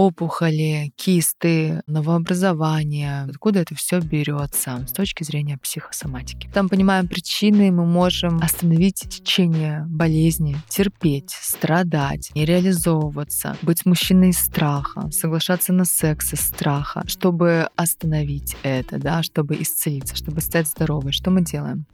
[0.00, 6.48] опухоли, кисты, новообразования, откуда это все берется с точки зрения психосоматики.
[6.54, 14.38] Там понимаем причины, мы можем остановить течение болезни, терпеть, страдать, не реализовываться, быть мужчиной из
[14.38, 21.12] страха, соглашаться на секс из страха, чтобы остановить это, да, чтобы исцелиться, чтобы стать здоровой.
[21.12, 21.84] Что мы делаем?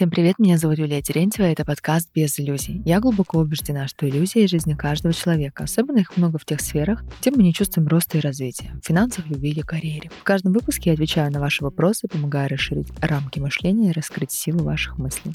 [0.00, 2.80] Всем привет, меня зовут Юлия Терентьева, это подкаст «Без иллюзий».
[2.86, 7.30] Я глубоко убеждена, что иллюзии— жизни каждого человека, особенно их много в тех сферах, где
[7.30, 10.10] мы не чувствуем роста и развития— в финансах, любви или карьере.
[10.18, 14.64] В каждом выпуске я отвечаю на ваши вопросы, помогая расширить рамки мышления и раскрыть силу
[14.64, 15.34] ваших мыслей.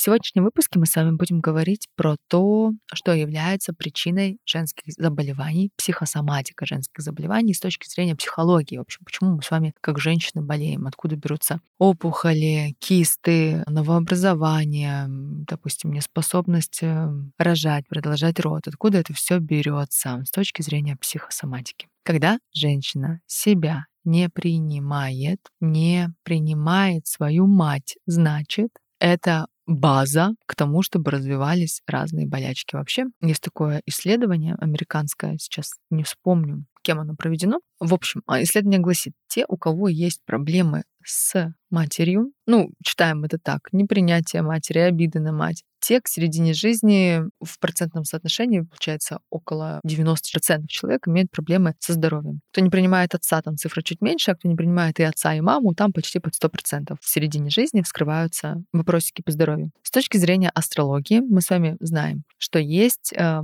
[0.00, 5.72] В сегодняшнем выпуске мы с вами будем говорить про то, что является причиной женских заболеваний,
[5.76, 8.78] психосоматика женских заболеваний с точки зрения психологии.
[8.78, 15.92] В общем, почему мы с вами как женщины болеем, откуда берутся опухоли, кисты, новообразования, допустим,
[15.92, 21.88] неспособность э, рожать, продолжать род, откуда это все берется с точки зрения психосоматики.
[22.04, 31.10] Когда женщина себя не принимает, не принимает свою мать, значит, это база к тому, чтобы
[31.12, 32.74] развивались разные болячки.
[32.74, 37.60] Вообще есть такое исследование американское, сейчас не вспомню, кем оно проведено.
[37.78, 43.38] В общем, а, исследование гласит, те, у кого есть проблемы с матерью, ну, читаем это
[43.38, 49.80] так, непринятие матери, обиды на мать, те к середине жизни в процентном соотношении, получается, около
[49.86, 52.40] 90% человек имеют проблемы со здоровьем.
[52.52, 55.40] Кто не принимает отца, там цифра чуть меньше, а кто не принимает и отца, и
[55.40, 56.96] маму, там почти под 100%.
[57.00, 59.70] В середине жизни вскрываются вопросики по здоровью.
[59.82, 63.42] С точки зрения астрологии мы с вами знаем, что есть э,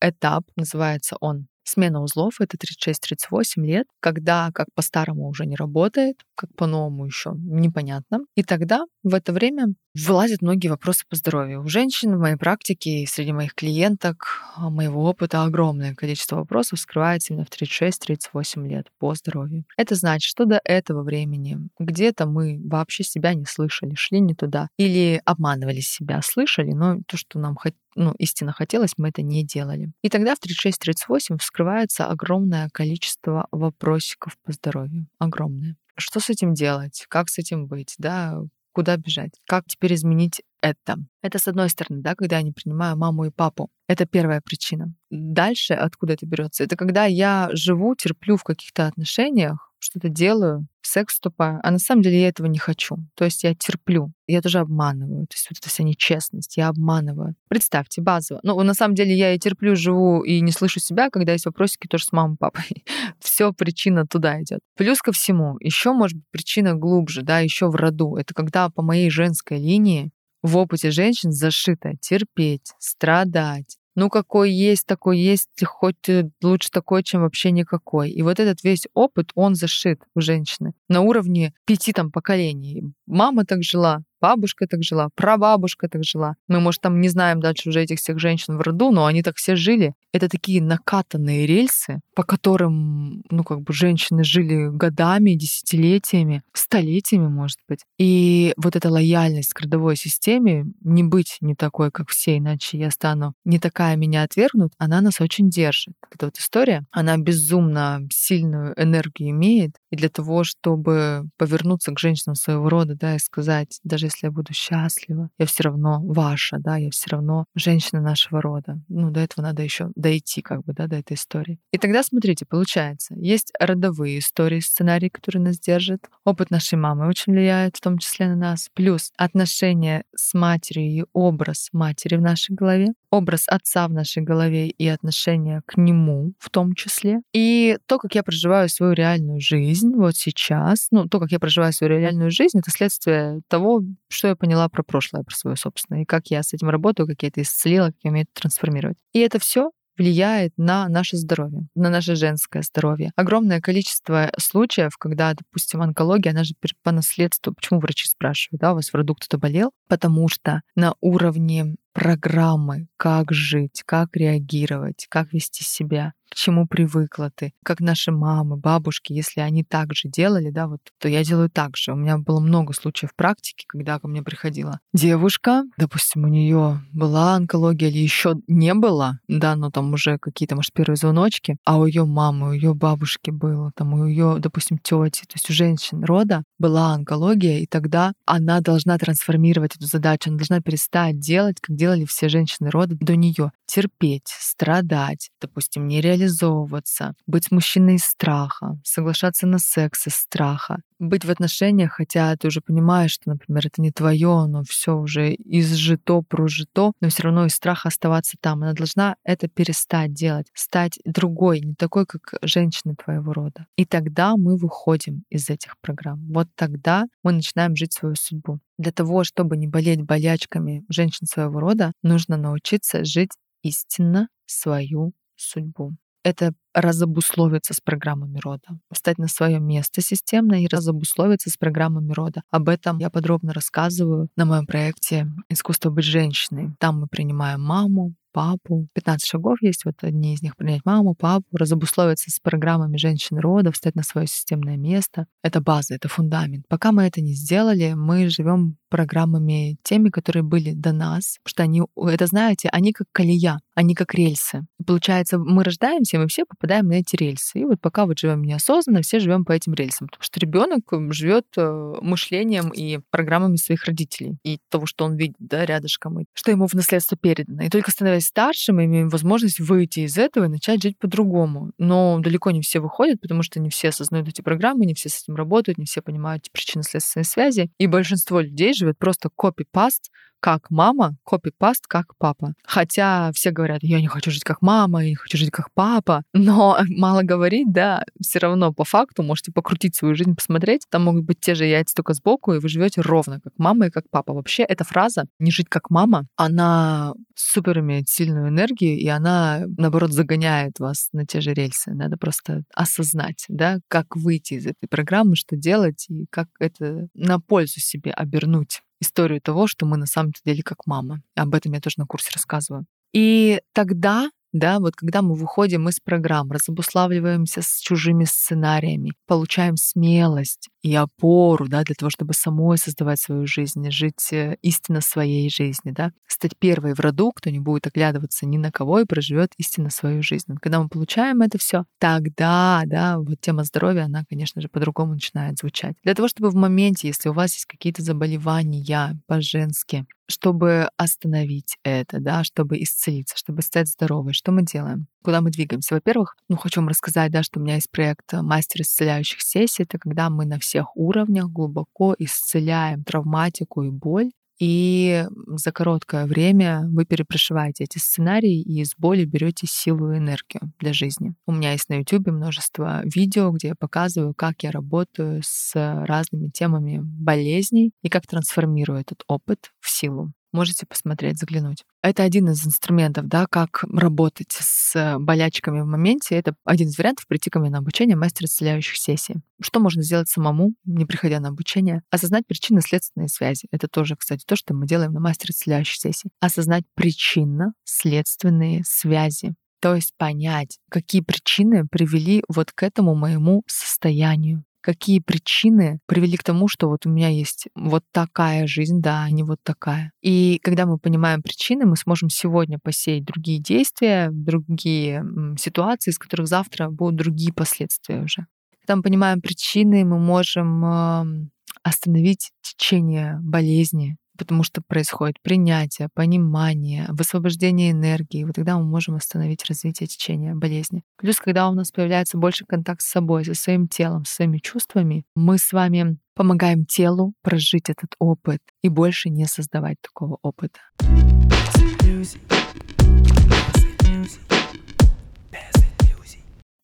[0.00, 6.48] этап, называется он Смена узлов— это 36-38 лет, когда как по-старому уже не работает, как
[6.54, 8.20] по-новому еще непонятно.
[8.34, 11.62] И тогда в это время вылазят многие вопросы по здоровью.
[11.62, 16.80] У женщин в моей практике и среди моих клиенток а, моего опыта огромное количество вопросов
[16.80, 19.64] скрывается именно в 36-38 лет по здоровью.
[19.76, 24.68] Это значит, что до этого времени где-то мы вообще себя не слышали, шли не туда
[24.78, 29.44] или обманывали себя, слышали, но то, что нам хот ну, истинно хотелось, мы это не
[29.44, 29.92] делали.
[30.02, 35.08] И тогда в 36-38 вскрывается огромное количество вопросиков по здоровью.
[35.18, 35.76] Огромное.
[35.96, 37.06] Что с этим делать?
[37.08, 37.96] Как с этим быть?
[37.98, 38.40] Да,
[38.72, 39.32] куда бежать?
[39.46, 40.98] Как теперь изменить это?
[41.22, 43.68] Это с одной стороны, да, когда я не принимаю маму и папу.
[43.88, 44.94] Это первая причина.
[45.10, 46.62] Дальше откуда это берется?
[46.62, 52.02] Это когда я живу, терплю в каких-то отношениях, что-то делаю, секс вступаю, а на самом
[52.02, 52.96] деле я этого не хочу.
[53.14, 55.26] То есть я терплю, я тоже обманываю.
[55.26, 57.34] То есть вот эта вся нечестность, я обманываю.
[57.48, 58.40] Представьте, базово.
[58.42, 61.86] Ну, на самом деле я и терплю, живу и не слышу себя, когда есть вопросики
[61.86, 62.84] тоже с мамой, папой.
[63.20, 64.60] Все причина туда идет.
[64.76, 68.16] Плюс ко всему, еще может быть причина глубже, да, еще в роду.
[68.16, 70.10] Это когда по моей женской линии
[70.42, 76.08] в опыте женщин зашито терпеть, страдать, ну какой есть, такой есть, хоть
[76.40, 78.10] лучше такой, чем вообще никакой.
[78.10, 82.92] И вот этот весь опыт, он зашит у женщины на уровне пяти там поколений.
[83.06, 86.34] Мама так жила, бабушка так жила, прабабушка так жила.
[86.48, 89.36] Мы, может, там не знаем дальше уже этих всех женщин в роду, но они так
[89.36, 89.94] все жили.
[90.12, 97.58] Это такие накатанные рельсы, по которым, ну, как бы женщины жили годами, десятилетиями, столетиями, может
[97.68, 97.80] быть.
[97.98, 102.90] И вот эта лояльность к родовой системе, не быть не такой, как все, иначе я
[102.90, 105.94] стану не такая, меня отвергнут, она нас очень держит.
[106.12, 109.76] Эта вот история, она безумно сильную энергию имеет.
[109.90, 114.30] И для того, чтобы повернуться к женщинам своего рода, да, и сказать, даже если я
[114.30, 118.80] буду счастлива, я все равно ваша, да, я все равно женщина нашего рода.
[118.88, 121.58] Ну, до этого надо еще дойти, как бы, да, до этой истории.
[121.72, 126.00] И тогда, смотрите, получается, есть родовые истории, сценарии, которые нас держат.
[126.24, 128.68] Опыт нашей мамы очень влияет, в том числе на нас.
[128.74, 134.68] Плюс отношения с матерью и образ матери в нашей голове, образ отца в нашей голове
[134.68, 137.20] и отношения к нему в том числе.
[137.32, 141.72] И то, как я проживаю свою реальную жизнь вот сейчас, ну, то, как я проживаю
[141.72, 146.04] свою реальную жизнь, это следствие того, что я поняла про прошлое, про свое собственное, и
[146.04, 148.96] как я с этим работаю, как я это исцелила, как я умею это трансформировать.
[149.12, 153.10] И это все влияет на наше здоровье, на наше женское здоровье.
[153.16, 158.76] Огромное количество случаев, когда, допустим, онкология, она же по наследству, почему врачи спрашивают, да, у
[158.76, 159.72] вас в роду кто-то болел?
[159.88, 167.30] Потому что на уровне программы, как жить, как реагировать, как вести себя, к чему привыкла
[167.34, 171.50] ты, как наши мамы, бабушки, если они так же делали, да, вот, то я делаю
[171.50, 171.92] так же.
[171.92, 177.34] У меня было много случаев практики, когда ко мне приходила девушка, допустим, у нее была
[177.34, 181.86] онкология или еще не было, да, но там уже какие-то, может, первые звоночки, а у
[181.86, 186.04] ее мамы, у ее бабушки было, там у ее, допустим, тети, то есть у женщин
[186.04, 191.76] рода была онкология, и тогда она должна трансформировать эту задачу, она должна перестать делать, как
[191.76, 198.78] делали все женщины рода до нее, терпеть, страдать, допустим, не реализовываться, быть мужчиной из страха,
[198.84, 203.80] соглашаться на секс из страха, быть в отношениях, хотя ты уже понимаешь, что, например, это
[203.80, 208.62] не твое, но все уже изжито, прожито, но все равно из страха оставаться там.
[208.62, 213.66] Она должна это перестать делать, стать другой, не такой, как женщины твоего рода.
[213.76, 216.26] И тогда мы выходим из этих программ.
[216.32, 218.58] Вот тогда мы начинаем жить свою судьбу.
[218.78, 223.32] Для того, чтобы не болеть болячками женщин своего рода, нужно научиться жить
[223.62, 225.96] истинно свою судьбу.
[226.22, 232.42] Это разобусловиться с программами рода, встать на свое место системно и разобусловиться с программами рода.
[232.50, 236.74] Об этом я подробно рассказываю на моем проекте «Искусство быть женщиной».
[236.78, 238.86] Там мы принимаем маму, папу.
[238.94, 243.72] 15 шагов есть, вот одни из них принять маму, папу, разобусловиться с программами женщин рода,
[243.72, 245.26] встать на свое системное место.
[245.42, 246.64] Это база, это фундамент.
[246.68, 251.62] Пока мы это не сделали, мы живем программами теми, которые были до нас, потому что
[251.64, 254.66] они, это знаете, они как колея, они как рельсы.
[254.86, 257.60] Получается, мы рождаемся, мы все попадаем на эти рельсы.
[257.60, 260.82] И вот пока вот живем неосознанно, все живем по этим рельсам, потому что ребенок
[261.12, 266.24] живет э, мышлением и программами своих родителей и того, что он видит, да, рядышком, и
[266.34, 267.62] что ему в наследство передано.
[267.62, 271.72] И только становясь старше, мы имеем возможность выйти из этого и начать жить по-другому.
[271.78, 275.22] Но далеко не все выходят, потому что не все осознают эти программы, не все с
[275.22, 277.70] этим работают, не все понимают причинно-следственные связи.
[277.78, 282.54] И большинство людей живет просто копи-паст как мама, копипаст как папа.
[282.64, 286.22] Хотя все говорят, я не хочу жить как мама, я не хочу жить как папа.
[286.32, 290.82] Но мало говорить, да, все равно по факту можете покрутить свою жизнь, посмотреть.
[290.90, 293.90] Там могут быть те же яйца только сбоку, и вы живете ровно как мама и
[293.90, 294.32] как папа.
[294.32, 300.12] Вообще эта фраза «не жить как мама», она супер имеет сильную энергию, и она, наоборот,
[300.12, 301.92] загоняет вас на те же рельсы.
[301.94, 307.40] Надо просто осознать, да, как выйти из этой программы, что делать, и как это на
[307.40, 311.22] пользу себе обернуть историю того, что мы на самом деле как мама.
[311.34, 312.86] Об этом я тоже на курсе рассказываю.
[313.12, 320.68] И тогда да, вот когда мы выходим из программ, разобуславливаемся с чужими сценариями, получаем смелость
[320.82, 325.94] и опору, да, для того, чтобы самой создавать свою жизнь, жить э, истинно своей жизнью,
[325.94, 329.90] да, стать первой в роду, кто не будет оглядываться ни на кого и проживет истинно
[329.90, 330.54] свою жизнь.
[330.62, 335.58] Когда мы получаем это все, тогда, да, вот тема здоровья, она, конечно же, по-другому начинает
[335.58, 335.96] звучать.
[336.04, 342.20] Для того, чтобы в моменте, если у вас есть какие-то заболевания по-женски, чтобы остановить это,
[342.20, 345.06] да, чтобы исцелиться, чтобы стать здоровой, что мы делаем?
[345.22, 345.94] Куда мы двигаемся?
[345.94, 349.84] Во-первых, ну, хочу вам рассказать, да, что у меня есть проект «Мастер исцеляющих сессий».
[349.84, 356.82] Это когда мы на всех уровнях глубоко исцеляем травматику и боль и за короткое время
[356.88, 361.34] вы перепрошиваете эти сценарии и из боли берете силу и энергию для жизни.
[361.46, 366.48] У меня есть на YouTube множество видео, где я показываю, как я работаю с разными
[366.48, 370.32] темами болезней и как трансформирую этот опыт в силу.
[370.52, 371.84] Можете посмотреть, заглянуть.
[372.02, 376.36] Это один из инструментов, да, как работать с болячками в моменте.
[376.36, 379.36] Это один из вариантов прийти ко мне на обучение мастера исцеляющих сессий.
[379.60, 382.02] Что можно сделать самому, не приходя на обучение?
[382.10, 383.68] Осознать причинно-следственные связи.
[383.70, 386.30] Это тоже, кстати, то, что мы делаем на мастере исцеляющих сессий.
[386.40, 389.54] Осознать причинно-следственные связи.
[389.80, 396.42] То есть понять, какие причины привели вот к этому моему состоянию какие причины привели к
[396.42, 400.12] тому, что вот у меня есть вот такая жизнь, да, а не вот такая.
[400.22, 405.22] И когда мы понимаем причины, мы сможем сегодня посеять другие действия, другие
[405.58, 408.46] ситуации, из которых завтра будут другие последствия уже.
[408.80, 411.50] Когда мы понимаем причины, мы можем
[411.82, 418.44] остановить течение болезни, потому что происходит принятие, понимание, высвобождение энергии.
[418.44, 421.02] Вот тогда мы можем остановить развитие течения болезни.
[421.18, 425.24] Плюс, когда у нас появляется больше контакт с собой, со своим телом, со своими чувствами,
[425.34, 430.78] мы с вами помогаем телу прожить этот опыт и больше не создавать такого опыта.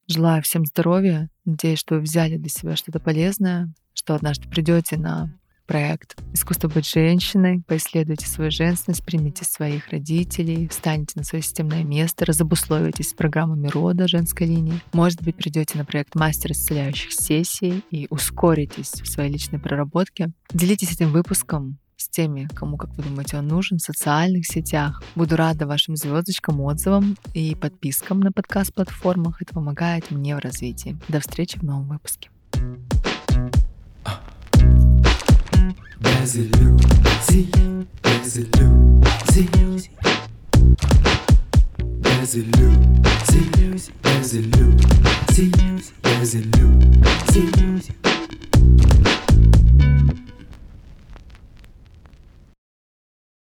[0.07, 1.31] Желаю всем здоровья.
[1.45, 5.33] Надеюсь, что вы взяли для себя что-то полезное, что однажды придете на
[5.67, 7.63] проект «Искусство быть женщиной».
[7.67, 14.09] Поисследуйте свою женственность, примите своих родителей, встаньте на свое системное место, разобусловитесь с программами рода
[14.09, 14.81] женской линии.
[14.93, 20.31] Может быть, придете на проект «Мастер исцеляющих сессий» и ускоритесь в своей личной проработке.
[20.53, 25.03] Делитесь этим выпуском с теми, кому, как вы думаете, он нужен, в социальных сетях.
[25.15, 29.41] Буду рада вашим звездочкам, отзывам и подпискам на подкаст-платформах.
[29.41, 30.99] Это помогает мне в развитии.
[31.09, 32.31] До встречи в новом выпуске.
[36.25, 37.51] Без иллюзий,
[38.03, 39.91] без иллюзий,
[42.03, 45.53] без иллюзий, без иллюзий,
[46.03, 48.14] без иллюзий.